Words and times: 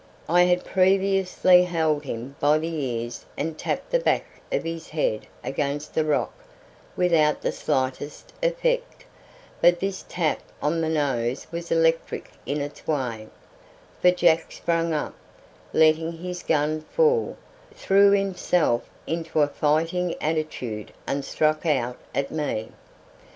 I 0.27 0.45
had 0.45 0.63
previously 0.65 1.63
held 1.65 2.05
him 2.05 2.35
by 2.39 2.57
the 2.57 2.73
ears 2.75 3.23
and 3.37 3.55
tapped 3.55 3.91
the 3.91 3.99
back 3.99 4.25
of 4.51 4.63
his 4.63 4.89
head 4.89 5.27
against 5.43 5.93
the 5.93 6.03
rock 6.03 6.33
without 6.97 7.43
the 7.43 7.51
slightest 7.51 8.33
effect; 8.41 9.05
but 9.61 9.79
this 9.79 10.03
tap 10.09 10.39
on 10.59 10.81
the 10.81 10.89
nose 10.89 11.45
was 11.51 11.69
electric 11.71 12.31
in 12.47 12.61
its 12.61 12.87
way, 12.87 13.27
for 14.01 14.09
Jack 14.09 14.51
sprang 14.51 14.91
up, 14.91 15.13
letting 15.71 16.13
his 16.13 16.41
gun 16.41 16.81
fall, 16.81 17.37
threw 17.75 18.09
himself 18.09 18.89
into 19.05 19.41
a 19.41 19.47
fighting 19.47 20.15
attitude, 20.19 20.91
and 21.05 21.23
struck 21.23 21.63
out 21.63 21.99
at 22.15 22.31
me. 22.31 22.71